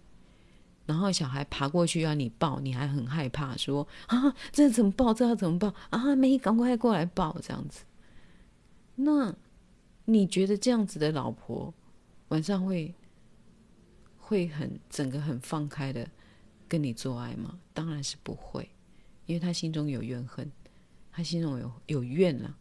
[0.85, 5.11] 然后小孩爬过去要你抱，你还很害怕，说啊，这怎么抱？
[5.11, 5.73] 这要怎么抱？
[5.89, 7.85] 啊，没，赶快过来抱，这样子。
[8.97, 9.33] 那。
[10.05, 11.73] 你觉得这样子的老婆
[12.29, 12.93] 晚上会
[14.17, 16.09] 会很整个很放开的
[16.67, 17.59] 跟你做爱吗？
[17.73, 18.69] 当然是不会，
[19.25, 20.51] 因为他心中有怨恨，
[21.11, 22.57] 他心中有有怨了，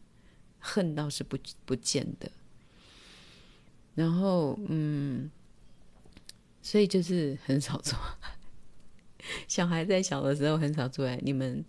[0.59, 2.31] 恨倒是不不见得。
[3.95, 5.31] 然后嗯，
[6.63, 7.99] 所以就是很少做。
[9.47, 11.17] 小孩在小的时候很少做爱。
[11.23, 11.65] 你们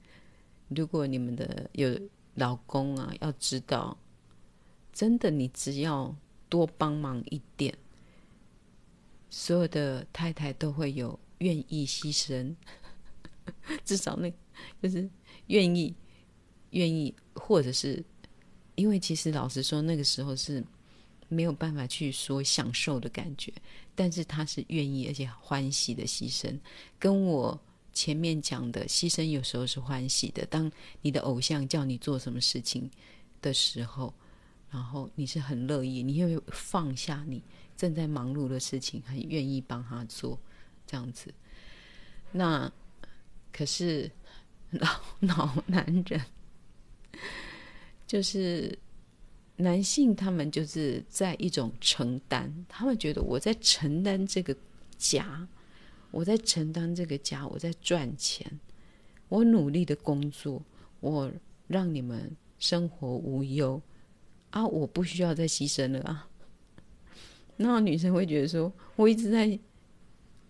[0.70, 2.00] 如果你们的有
[2.36, 3.98] 老公啊，要知道。
[4.94, 6.16] 真的，你只要
[6.50, 7.74] 多帮忙一点，
[9.30, 12.54] 所有的太太都会有愿意牺牲，
[13.86, 14.32] 至少那
[14.82, 15.10] 就是
[15.48, 15.96] 愿意
[16.72, 18.04] 愿意，或者是
[18.76, 20.64] 因为其实老实说，那个时候是
[21.30, 23.52] 没有办法去说享受的感觉，
[23.96, 26.60] 但是他是愿意而且欢喜的牺牲，
[27.00, 27.58] 跟我
[27.94, 30.46] 前面讲的牺牲有时候是欢喜的。
[30.48, 30.70] 当
[31.02, 32.92] 你的偶像叫你做什么事情
[33.42, 34.14] 的时候。
[34.72, 37.44] 然后你是很乐意，你会放下你
[37.76, 40.40] 正在忙碌的事情，很愿意帮他做
[40.88, 41.34] 这样子。
[42.32, 42.72] 那
[43.52, 44.10] 可是
[44.70, 44.88] 老
[45.20, 46.22] 老男人，
[48.08, 48.80] 就是
[49.58, 54.56] 男性，他们就是在一种承担，他们觉得我在承担这个
[54.98, 55.46] 家，
[56.12, 58.50] 我在承担这个家，我在赚钱，
[59.28, 60.64] 我努力的工作，
[61.02, 61.30] 我
[61.68, 63.82] 让你们生活无忧。
[64.52, 64.68] 啊！
[64.68, 66.28] 我不需要再牺牲了啊！
[67.58, 69.58] 那女生会觉得说：“我一直在，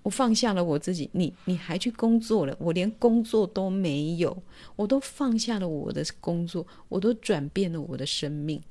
[0.02, 4.42] 我放下了我自己，你你还去工作了，我连工作都没有，
[4.76, 8.62] 我都放下了我的工作，我都转变了我的生命，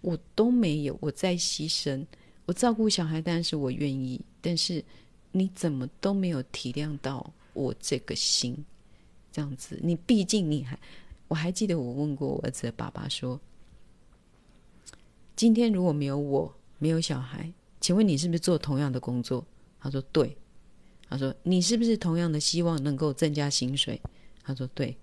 [0.00, 2.06] 我都没有，我在牺牲，
[2.46, 4.82] 我照顾小孩，当然是我愿意，但是
[5.32, 8.64] 你怎么都没有体谅到我这个心，
[9.30, 10.78] 这样子，你毕竟你还，
[11.28, 13.38] 我还记得我问过我儿子的爸爸说。”
[15.44, 19.44] 今天如果没有我，没有小孩，请问你是不是做同样的工作？
[19.78, 20.34] 他说对。
[21.06, 24.00] 他说你是不是同样的希望能够增加薪水？
[24.42, 24.96] 他说对。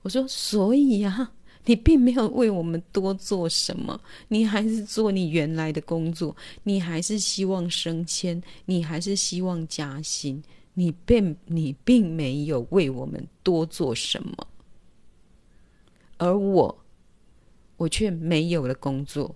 [0.00, 1.30] 我说所以呀，
[1.66, 14.46] 你并没有为我们多做什么，你还是做你原来的工作，你还是希望升迁，你还是希望加薪，你并你并没有为我们多做什么，
[16.16, 16.83] 而我。
[17.76, 19.34] 我却没有了工作，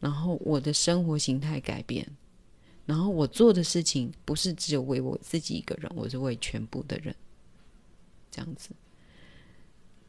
[0.00, 2.06] 然后我的生活形态改变，
[2.86, 7.14] 然后我做的事情不是只有为我自己一个人，我是为全部的人，
[8.30, 8.70] 这样子。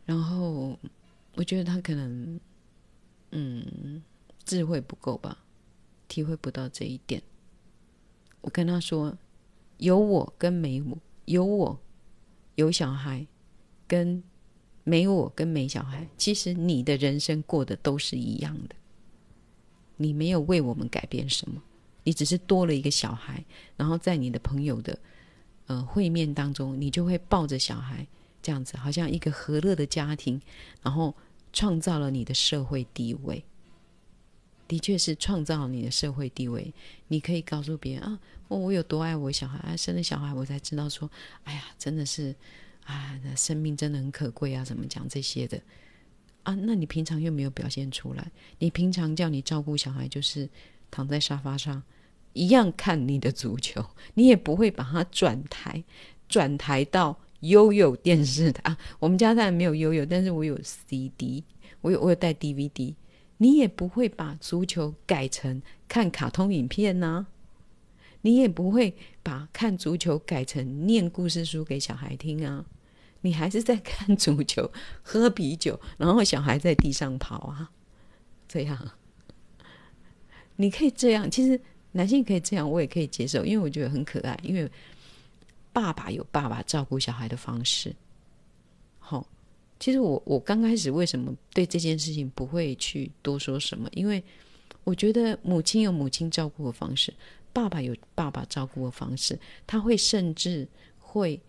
[0.06, 0.80] 然后
[1.36, 2.40] 我觉得他可能，
[3.32, 4.02] 嗯，
[4.46, 5.44] 智慧不够吧，
[6.08, 7.22] 体会不到这一点。
[8.42, 9.18] 我跟他说，
[9.78, 11.80] 有我跟没我，有我
[12.56, 13.28] 有小孩
[13.88, 14.24] 跟。
[14.88, 18.76] 没我跟没小孩，其实你的人生过得都是一样的。
[19.98, 21.62] 你没有为我们改变什么，
[22.06, 23.44] 你只是多了一个小孩，
[23.76, 24.98] 然后在你的朋友的
[25.66, 28.08] 呃会面当中，你就会抱着小孩
[28.42, 30.42] 这样子，好像一个和乐的家庭，
[30.82, 31.14] 然后
[31.52, 33.44] 创造了你的社会地位。
[34.70, 36.74] 的确是创造你的社会地位。
[37.10, 41.12] 你可以告诉别人啊，我有多爱我小孩，啊，生了小孩我才知道说，
[41.44, 42.34] 哎呀，真的是。
[42.88, 44.64] 啊，那生命真的很可贵啊！
[44.64, 45.62] 怎么讲这些的
[46.44, 46.56] 啊？
[46.56, 48.32] 那你平常又没有表现出来？
[48.60, 50.50] 你平常叫你照顾小孩，就是
[50.90, 51.84] 躺在沙发上
[52.32, 55.84] 一样看你的足球，你也不会把它转台
[56.30, 58.78] 转台到悠悠电视的啊。
[59.00, 61.44] 我们家当然没有悠悠，但是我有 CD，
[61.82, 62.96] 我有我有带 DVD。
[63.40, 67.28] 你也不会把足球改成看卡通影片呢、啊？
[68.22, 72.66] 你也不会把看足球改成念故事书给小孩听啊？
[73.22, 77.72] 你还是在看足球、喝啤酒，然后小孩在地上跑啊，
[78.48, 78.92] 这样，
[80.56, 81.30] 你可以这样。
[81.30, 81.60] 其实
[81.92, 84.40] 男性可以这样，我也可以接受，因为我觉得很可爱。
[84.44, 84.70] 因为
[85.74, 87.96] 爸爸有爸爸照顾小孩的方式，
[89.00, 89.28] 好，
[89.80, 93.90] 其实我我刚开始为什么对这件事情不会去多说什么？
[93.94, 94.24] 因为
[94.84, 97.14] 我觉得母亲有母亲照顾的方式，
[97.54, 101.40] 爸爸有爸爸照顾的方式，他会甚至会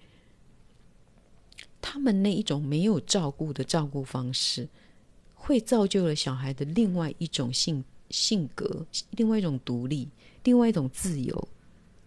[1.90, 4.68] 他们那一种没有照顾的照顾方式，
[5.34, 10.06] 会造就了小孩的另外一种性性格，另外一种独立，
[10.44, 11.48] 另外一种自由，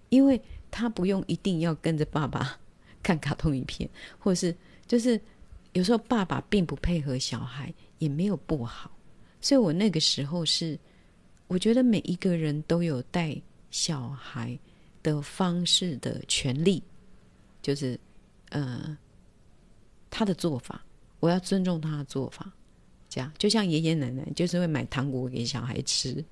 [0.10, 0.40] 因为
[0.70, 2.60] 他不用一定要跟着爸爸
[3.02, 3.90] 看卡通影片，
[4.20, 5.20] 或者是就是。
[5.74, 8.92] 有时候爸爸并不配合小孩，也没有不好。
[9.40, 10.78] 所以我那个时候是，
[11.48, 14.60] 我觉得每一个人都有带小孩
[15.02, 16.84] 的方式的权利，
[17.62, 17.98] 就是
[18.50, 18.98] 呃
[20.12, 20.86] 他的做法，
[21.20, 22.52] 我要尊重他的做法。
[23.10, 26.24] 这样就像爷爷奶奶就是会买糖果给小孩吃，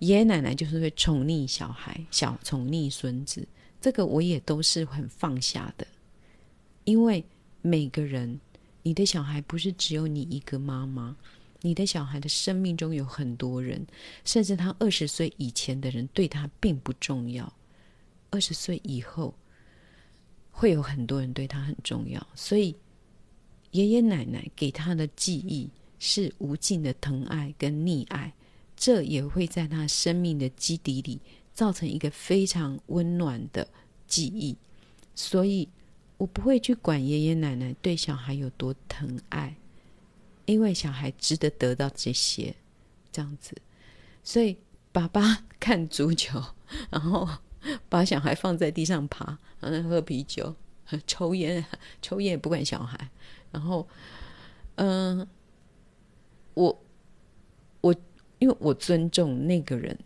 [0.00, 3.48] 爷爷奶奶就是会宠溺小孩，小宠溺孙子。
[3.80, 5.86] 这个我也都是很放下的，
[6.84, 7.24] 因为
[7.62, 8.38] 每个人。
[8.84, 11.14] 你的小孩不是只有你一个妈妈，
[11.60, 13.86] 你的小孩的生命中有很多人，
[14.24, 17.52] 甚至他二十岁以前的人对他并不重要，
[18.30, 19.34] 二十岁以后
[20.50, 22.24] 会有很多人对他很重要。
[22.34, 22.74] 所以
[23.70, 28.32] 爷爷奶奶给他的记忆是无尽的疼爱跟溺爱，
[28.76, 31.20] 这也会在他生命的基底里
[31.52, 33.66] 造成一个非常温暖的
[34.06, 34.56] 记忆。
[35.14, 35.68] 所以。
[36.18, 39.54] 我不会去管爷爷奶奶对小孩有多疼爱，
[40.46, 42.52] 因为小孩值得得到这些，
[43.12, 43.56] 这样子。
[44.24, 44.56] 所以
[44.90, 46.42] 爸爸看足球，
[46.90, 47.28] 然后
[47.88, 50.52] 把小孩放在地上爬，然后喝啤酒、
[51.06, 51.64] 抽烟，
[52.02, 53.08] 抽烟也不管小孩。
[53.50, 53.86] 然后，
[54.76, 55.26] 嗯、
[56.54, 56.82] 我
[57.80, 57.94] 我
[58.38, 59.98] 因为我尊重那个人，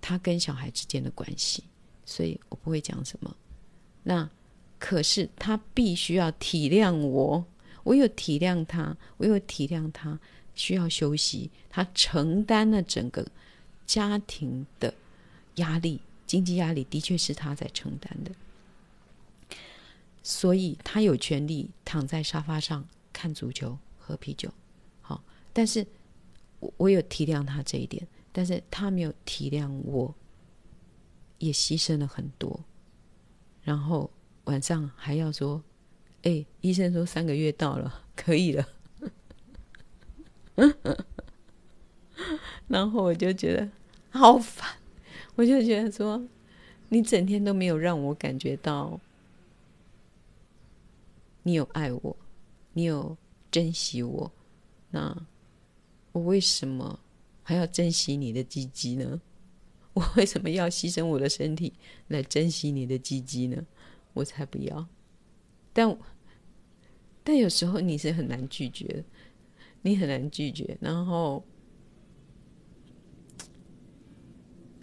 [0.00, 1.64] 他跟小孩之间的关系，
[2.04, 3.34] 所以我不会讲什么。
[4.02, 4.28] 那。
[4.80, 7.44] 可是他必须要体谅我，
[7.82, 10.16] 我有体谅他，我有体谅他
[10.54, 13.26] 需要休息，他承担了整个
[13.86, 14.94] 家庭的
[15.56, 18.30] 压力，经济压力的确是他在承担的，
[20.28, 24.52] 所以他有权利躺在沙发上看足球、喝啤酒。
[25.00, 25.86] 好，但是
[26.60, 30.14] 我我有体谅他这一点，但是他没有体谅我，
[31.38, 32.62] 也牺牲了很多，
[33.62, 34.10] 然后。
[34.44, 35.62] 晚上还要说
[36.24, 38.66] ：“哎，医生说三个月到了， 可以了。
[42.66, 43.68] ”然后我就觉得
[44.08, 44.66] 好烦，
[45.36, 46.26] 我就觉得说，
[46.88, 48.98] 你整天都没有让我感觉到
[51.48, 52.14] 你有爱我，
[52.74, 53.16] 你有
[53.50, 54.30] 珍惜我，
[54.90, 55.26] 那
[56.12, 57.00] 我为什么
[57.42, 59.18] 还要珍惜你的鸡鸡呢？
[59.94, 61.72] 我为什么要牺牲我的身体
[62.08, 63.66] 来珍惜你的鸡鸡呢？
[64.12, 64.86] 我才不要，
[65.72, 65.98] 但
[67.24, 69.02] 但有时候你是很难拒绝，
[69.80, 70.76] 你很难拒绝。
[70.82, 71.42] 然后，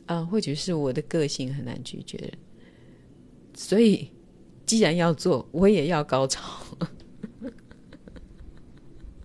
[0.08, 2.34] 啊，或许是我的个性很难拒绝。
[3.54, 4.10] 所以，
[4.66, 6.66] 既然要做，我也要高潮，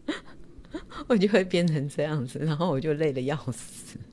[1.09, 3.99] 我就会变成这样子，然后我就累得要死。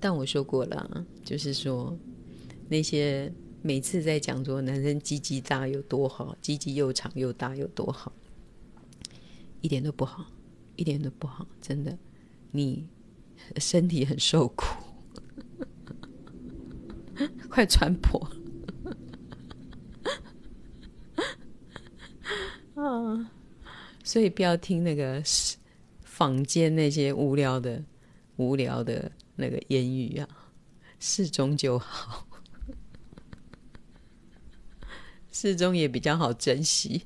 [0.00, 1.98] 但我说过了，就是说
[2.68, 8.12] 那些每次在讲说男生鸡鸡大有多好，鸡鸡又长又大有多好，
[9.60, 10.30] 一点都不好，
[10.78, 11.98] 一点都不好，真的，
[12.52, 12.88] 你
[13.56, 14.64] 身体很受苦，
[17.50, 18.18] 快穿破
[22.74, 23.30] 啊！
[24.02, 25.22] 所以不要听那个
[26.02, 27.84] 坊间那些无聊的、
[28.36, 29.12] 无聊的。
[29.40, 30.28] 那个言语啊，
[30.98, 32.26] 适中就好，
[35.30, 37.04] 适中也比较好珍惜，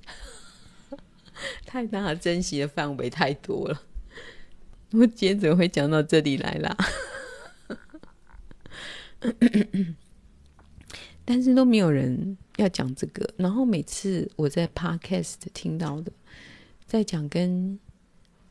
[1.66, 3.82] 太大珍惜的范围太多了。
[4.92, 6.76] 我接着会讲到这里来啦，
[11.24, 13.28] 但是都没有人要讲这个。
[13.36, 16.12] 然后每次我在 Podcast 听到的，
[16.86, 17.78] 在讲跟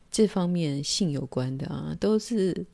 [0.09, 2.65] 这方面性有关的啊，都是。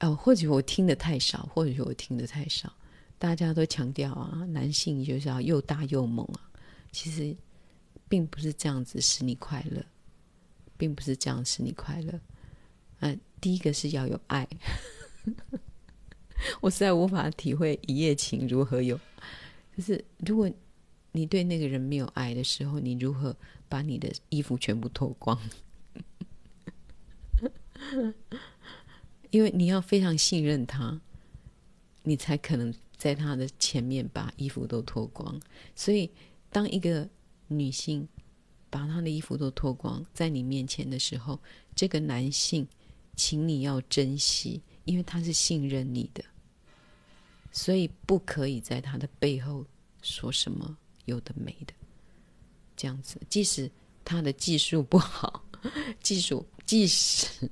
[0.00, 2.72] 哦，或许我听的太少，或许我听的太少。
[3.18, 6.48] 大家都强调啊，男性就是要又大又猛啊。
[6.90, 7.36] 其实
[8.10, 9.82] 并不是这样子使你快乐，
[10.76, 12.20] 并不是这样使你快乐。
[12.98, 14.46] 嗯、第一个是要有爱。
[16.60, 18.98] 我实在无法体会一夜情如何有。
[19.76, 20.50] 就是如果
[21.12, 23.34] 你对那个人没有爱的时候，你如何
[23.68, 25.38] 把你的衣服全部脱光？
[29.30, 31.00] 因为你要非常信任他，
[32.02, 35.40] 你才可能在他的前面把衣服都脱光。
[35.76, 36.10] 所以，
[36.50, 37.08] 当一个
[37.50, 38.08] 女性
[38.70, 41.38] 把她的衣服都脱光在你面前的时候，
[41.74, 42.66] 这个男性，
[43.16, 46.24] 请你要珍惜，因为他是信任你的，
[47.52, 49.66] 所以不可以在他的背后
[50.02, 51.74] 说什么有的没的，
[52.76, 53.70] 这样子，即使
[54.04, 55.44] 他的技术不好，
[56.02, 57.50] 技术即使。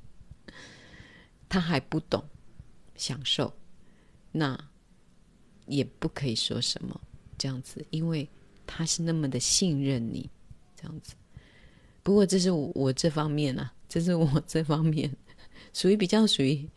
[1.50, 2.22] 他还不懂
[2.94, 3.50] 享受，
[4.30, 4.68] 那
[5.64, 7.00] 也不可以说什么
[7.38, 8.28] 这样子，因为
[8.68, 10.30] 他是那么的信任你，
[10.76, 11.14] 这样子。
[12.02, 15.10] 不过这是我，这方面啊，这是我这方面
[15.74, 16.68] 属于比较属于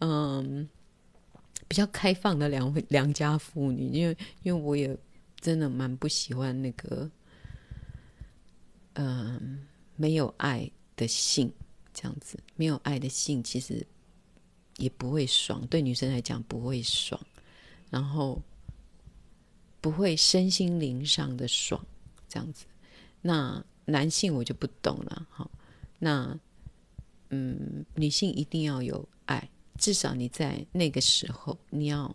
[0.00, 0.68] 嗯
[1.66, 4.94] 比较开放的良良家妇女，因为因为我也
[5.40, 7.10] 真的蛮不喜欢那个
[8.94, 9.66] 嗯
[9.96, 11.50] 没有爱的性
[11.94, 13.86] 这样子，没有爱的性其实。
[14.78, 17.20] 也不会爽，对女生来讲不会爽，
[17.90, 18.40] 然后
[19.80, 21.84] 不会身心灵上的爽，
[22.28, 22.66] 这样子。
[23.20, 25.50] 那男性我就不懂了，哈。
[25.98, 26.38] 那
[27.30, 32.14] 嗯，女性一定要有爱，至少你在那个时候你要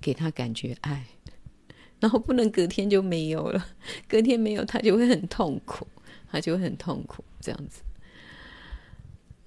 [0.00, 1.06] 给他感觉爱，
[2.00, 3.66] 然后不能隔天就没有了，
[4.08, 5.86] 隔天没有他就会很痛苦，
[6.30, 7.82] 他就会很痛苦，这样子。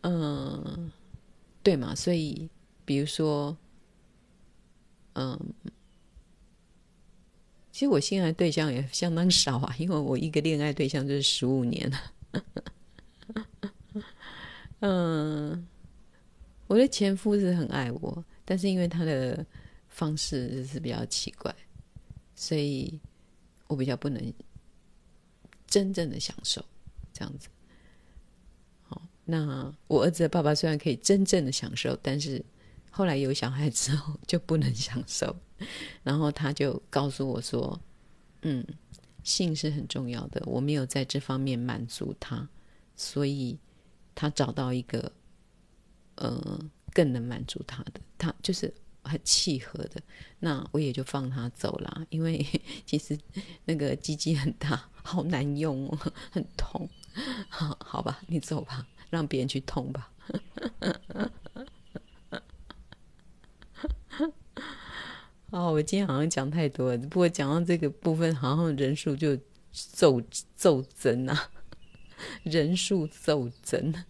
[0.02, 0.92] 嗯。
[1.64, 1.94] 对嘛？
[1.94, 2.50] 所以，
[2.86, 3.56] 比如说，
[5.14, 5.40] 嗯，
[7.72, 12.12] 其实我现在对象也相当少啊， 因为我一个恋爱对象就是十五年了。
[14.82, 15.68] 嗯，
[16.68, 19.46] 我的前夫是很爱我，但是因为他的
[19.88, 21.54] 方式是比较奇怪，
[22.36, 23.00] 所以
[23.68, 24.34] 我比较不能
[25.68, 26.64] 真正的享受
[27.14, 27.48] 这样子。
[28.84, 32.44] 好那我儿子的爸爸虽然可以真正的享受，但是
[32.92, 35.36] 后来有小孩之后就不能享受。
[36.04, 37.80] 然后他就告诉我说
[38.44, 38.66] ：“嗯，
[39.24, 42.48] 性是很重要的，我没有在这方面满足他，
[42.96, 43.58] 所以
[44.14, 45.12] 他找到一个
[46.16, 46.60] 呃
[46.94, 48.74] 更能满足他的，他就是
[49.04, 50.02] 很契合的。
[50.40, 52.46] 那我也就放他走了，因为
[52.86, 53.18] 其实
[53.66, 56.90] 那个鸡鸡很大，好难用哦， 很痛。
[57.50, 60.10] 好，好吧，你走吧。”让别人去痛吧。
[65.52, 69.38] 哦，我今天好像讲太多了，不过讲到这个部分，好像人数就
[69.72, 70.22] 骤
[70.56, 71.52] 骤增啊，
[72.44, 73.94] 人数骤增。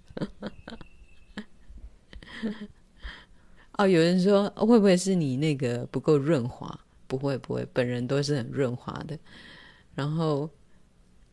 [3.77, 6.79] 哦，有人说会不会是你那个不够润滑？
[7.07, 9.17] 不会，不会，本人都是很润滑的。
[9.93, 10.49] 然后。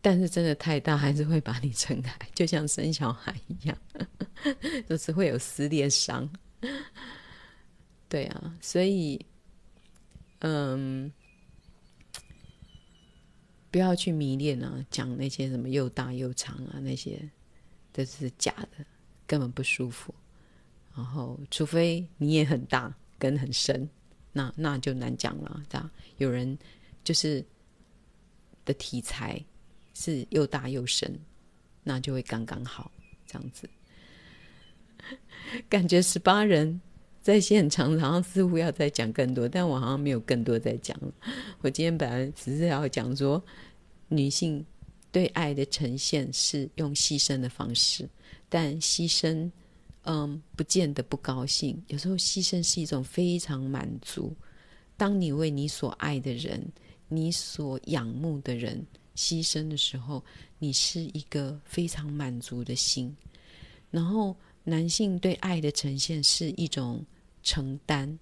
[0.01, 3.77] 但是真的太大，还是会把你撑开，就像生小孩一样，
[4.89, 6.27] 就是会有撕裂伤。
[8.09, 9.21] 对啊，所以，
[10.41, 11.13] 嗯，
[13.71, 17.31] 不要去迷恋啊，讲那些什么又大又长啊，那些
[17.93, 18.85] 都是假的，
[19.27, 20.15] 根本不舒服。
[20.95, 23.89] 然后，除非你也很大跟很深，
[24.33, 25.63] 那那就难讲了。
[25.69, 26.59] 这样有人
[27.05, 27.45] 就是
[28.65, 29.45] 的题材。
[30.01, 31.19] 是又大又深，
[31.83, 32.89] 那就会刚刚好
[33.27, 33.69] 这样子。
[35.69, 36.81] 感觉十八人
[37.29, 41.13] 在现场，好像似乎要再讲更多，但我好像没有更多再讲了。
[41.61, 43.45] 我今天本来只是要讲说，
[44.09, 44.65] 女性
[45.13, 48.09] 对爱的呈现是用牺牲的方式，
[48.49, 49.51] 但牺牲，
[50.05, 51.79] 嗯，不见得不高兴。
[51.89, 54.35] 有时候牺牲是一种非常满足。
[54.97, 56.67] 当你为你所爱的人，
[57.09, 58.83] 你所仰慕的人。
[59.15, 60.25] 牺牲的时候，
[60.59, 63.15] 你是一个非常满足的心。
[63.91, 67.05] 然后，男性对爱的呈现是一种
[67.43, 68.19] 承担。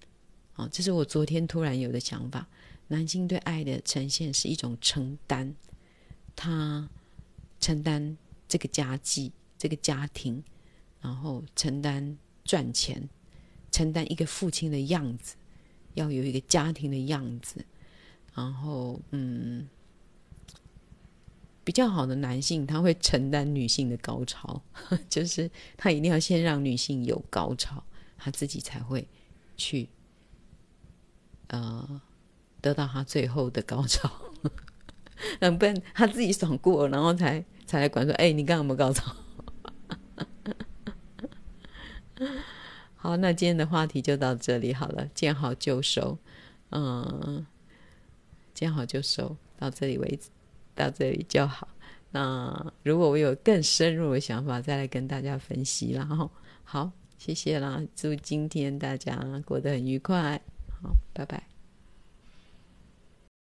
[0.53, 2.47] 啊，这是我昨天突然有的想法。
[2.87, 5.53] 男性对爱的呈现是一种承担，
[6.35, 6.89] 他
[7.59, 10.43] 承担这个家计、这个家庭，
[11.01, 13.09] 然后承担赚钱，
[13.71, 15.35] 承担一个父亲的样子，
[15.95, 17.65] 要有一个家庭的样子。
[18.33, 19.67] 然后，嗯。
[21.63, 24.61] 比较好的男性，他会承担女性的高潮，
[25.09, 27.83] 就是他一定要先让女性有高潮，
[28.17, 29.07] 他自己才会
[29.55, 29.89] 去
[31.47, 32.01] 呃
[32.61, 34.11] 得到他最后的高潮。
[35.39, 39.15] 嗯， 不然他自己爽过，然后才才来管说：“哎，你刚刚有没有高潮？”
[42.95, 46.17] 好，那今天的话题就到这里好了，见好就收。
[46.71, 47.45] 嗯，
[48.53, 50.29] 见好就收，到这里为止。
[50.75, 51.67] 到这里就好。
[52.11, 55.91] 那如果我有更深入的想法，再来跟大家分析。
[55.91, 56.29] 然后，
[56.63, 56.91] 好，
[57.27, 60.41] 谢谢啦，祝今天大家过得很愉快。
[60.81, 61.56] 好，拜拜。